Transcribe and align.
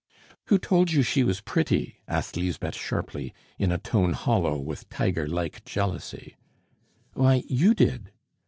"Who 0.45 0.57
told 0.57 0.91
you 0.91 1.03
she 1.03 1.23
was 1.23 1.41
pretty?" 1.41 1.97
asked 2.07 2.35
Lisbeth 2.35 2.73
sharply, 2.73 3.35
in 3.59 3.71
a 3.71 3.77
tone 3.77 4.13
hollow 4.13 4.57
with 4.59 4.89
tiger 4.89 5.27
like 5.27 5.63
jealousy. 5.63 6.37
"Why, 7.13 7.43
you 7.47 7.75
did." 7.75 8.11